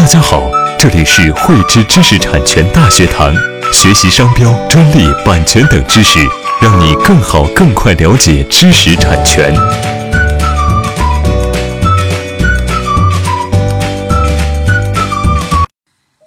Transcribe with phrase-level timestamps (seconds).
[0.00, 3.34] 大家好，这里是汇知知识产权大学堂，
[3.70, 6.18] 学习商标、专利、版权等知识，
[6.58, 9.54] 让你更好、更快了解知识产权。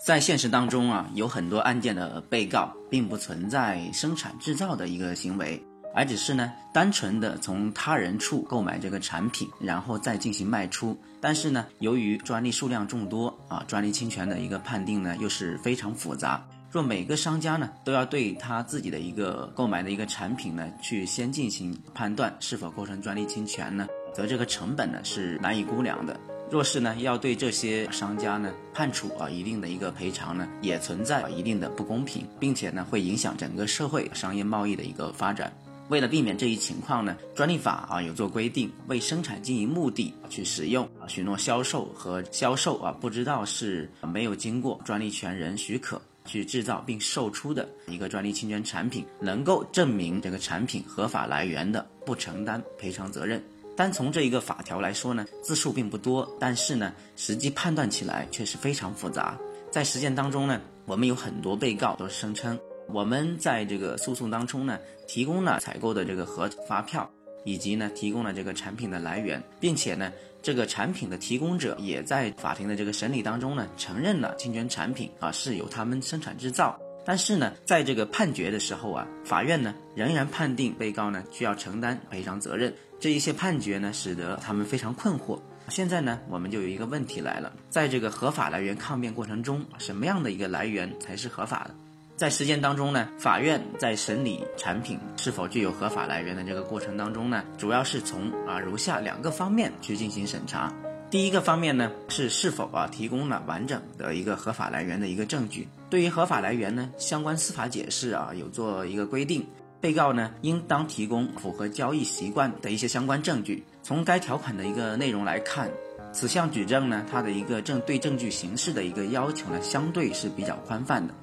[0.06, 5.60] 在现实当中啊，有很多案件的被告并不存在生产制造的一个行为。
[5.94, 10.98] 而只是呢，单纯的从他人处购买这个产品，然后再进行卖出。
[11.22, 16.44] 但是呢，由于专利数量众多啊，专利侵权的一个判定呢又是非常复杂。
[16.72, 26.20] 若每个商家呢都要对他自己的一个购买的一个产品呢去先进行判断是否构成专利侵权呢，则这个成本呢是难以估量的。
[26.50, 35.54] 若是呢要对这些商家呢判处啊一定的一个赔偿呢，也存在一定的不公平，并且呢会影响整个社会商业贸易的一个发展。
[35.90, 53.44] 为了避免这一情况呢，专利法啊有做规定，为生产经营目的去使用啊许诺销售和销售啊不知道是没有经过专利权人许可去制造并售出的一个专利侵权产品，能够证明这个产品合法来源的，不承担赔偿责任。
[53.76, 59.38] 单从这一个法条来说呢，字数并不多，但是呢，实际判断起来却是非常复杂。
[59.70, 62.58] 在实践当中呢，我们有很多被告都声称。
[62.94, 64.78] 我们在这个诉讼当中呢，
[65.08, 67.10] 提供了采购的这个核发票，
[67.44, 70.14] 以及呢提供了这个产品的来源，并且呢
[70.44, 76.80] 这个产品的提供者也在法庭的这个审理当中呢承认了侵权产品啊是由他们生产制造。
[77.04, 82.72] 但是呢在这个判决的时候啊，法院呢仍然判定被告呢需要承担赔偿责任。
[83.00, 85.40] 这一些判决呢使得他们非常困惑。
[85.70, 91.74] 现在呢我们就有一个问题来了，在这个合法来源抗辩过程中，什么样的一个来源才是合法的？
[92.16, 100.72] 在实践当中呢，法院在审理产品是否具有合法来源的这个过程当中呢，主要是从啊如下两个方面去进行审查。
[101.10, 105.68] 第一个方面呢，是是否啊提供了完整的一个合法来源的一个证据。
[105.90, 109.46] 对于合法来源呢，相关司法解释啊有做一个规定，
[109.82, 113.64] 被告呢应当提供符合交易习惯的一些相关证据。
[113.82, 115.70] 从该条款的一个内容来看，
[116.12, 121.14] 此项举证呢，它的一个证对证据形式的一个要求呢，相对是比较宽泛的。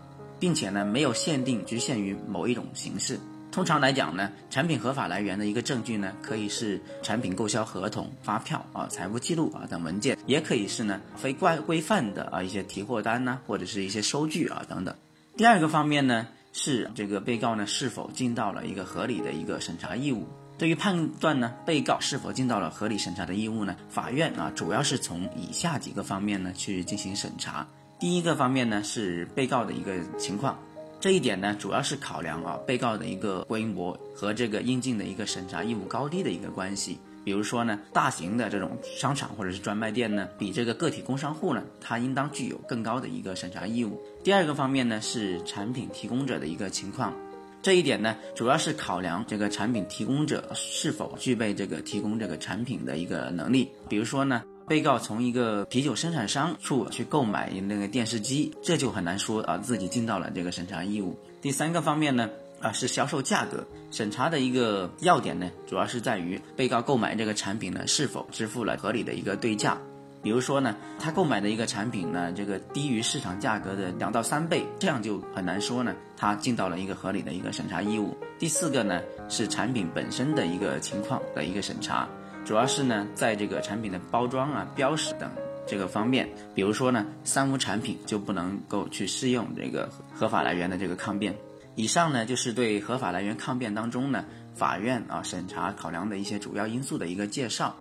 [0.41, 3.21] 并且呢，没有限定局限于某一种形式。
[3.53, 14.95] 通常来讲呢，产品合法来源的一个证据呢，可以是产品购销合同、发票啊、财务记录啊等文件，也可以是呢非规规范的啊一些提货单呢，或者是一些收据啊等等。
[15.37, 20.29] 第二个方面呢，是这个被告呢是否尽到了一个合理的一个审查义务。
[20.57, 27.67] 对于判断呢被告是否尽到了合理审查的义务呢，法院啊主要是从以下几个方面呢去进行审查。
[28.01, 30.59] 第一个方面呢是被告的一个情况，
[30.99, 36.99] 这一点呢主要是考量啊被告的一个规模和这个应尽的一个审查义务高低的一个关系。
[37.23, 44.01] 比如说呢，大型的这种商场或者是专卖店呢，比这个个体工商户呢，它应当具有更高的一个审查义务。
[44.25, 47.13] 第二个方面呢是产品提供者的一个情况，
[47.61, 53.71] 这一点呢主要是考量这个产品提供者是否具备这个提供这个产品的一个能力。
[53.91, 54.43] 比如说呢。
[54.71, 61.19] 被告从一个啤酒生产商处去购买那个电视机，这就很难说啊自己尽到了这个审查义务。
[61.43, 69.77] 第三个方面呢，啊是销售价格审查的一个要点呢，主要是在于被告购买这个产品呢是否支付了合理的一个对价。
[70.23, 78.17] 比如说呢，他购买的一个产品呢，这个低于市场价格的两到三倍，这样就很难说呢，他尽到了一个合理的一个审查义务。
[78.39, 82.09] 第四个呢，是产品本身的一个情况的一个审查。
[82.45, 85.31] 主要是呢，在这个产品的包装啊、标识等
[85.67, 91.35] 这个方面，比如说呢，三无产品就不能够去适用这个合法来源的这个抗辩。
[91.77, 94.25] 以上呢，就是对合法来源抗辩当中呢，
[94.55, 97.77] 法院啊审查考量的一些主要因素的一个介绍。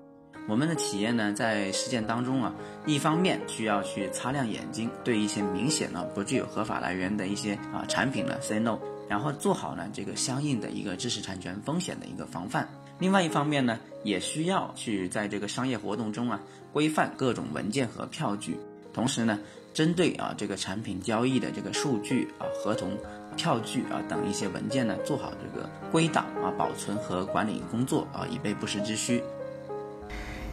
[0.48, 2.54] 我们的企业呢，在实践当中啊，
[2.86, 8.78] 一方面需要去擦亮眼睛，对一些明显呢不具有合法来源的一些啊产品呢 say no，
[9.08, 12.68] 然后做好呢这个相应的一个知识产权风险的一个防范。
[13.00, 16.40] 另外一方面呢，也需要去在这个商业活动中啊，
[16.74, 18.58] 规范各种文件和票据，
[18.94, 19.40] 同时呢，
[19.74, 22.92] 针对啊这个产品交易的这个数据啊、合同、
[23.38, 29.24] 票据啊等一些文件呢，做好这个归档啊、保存和管理工作啊，以备不时之需。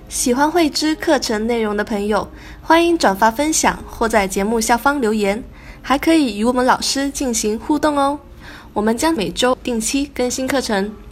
[0.08, 2.28] 喜欢慧知课程内容的朋友，
[2.62, 5.42] 欢迎转发分享或在节目下方留言，
[5.82, 8.16] 还可以与我们老师进行互动哦。
[8.72, 11.05] 我们将每周定期更新课程。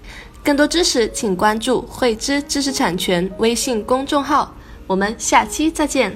[0.45, 4.55] 更多知识，请关注“慧知知识产权”微信公众号。
[4.87, 6.15] 我们下期再见。